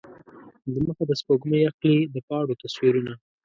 دمخه 0.73 1.03
د 1.07 1.11
سپوږمۍ 1.19 1.61
اخلي 1.69 1.97
د 2.13 2.15
پاڼو 2.27 2.59
تصویرونه 2.63 3.13